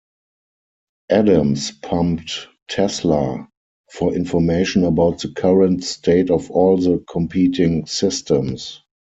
Adams 1.11 1.69
pumped 1.69 2.47
Tesla 2.67 3.47
for 3.91 4.15
information 4.15 4.83
about 4.83 5.19
the 5.19 5.27
current 5.27 5.83
state 5.83 6.31
of 6.31 6.49
all 6.49 6.75
the 6.75 7.05
competing 7.07 7.85
systems. 7.85 8.81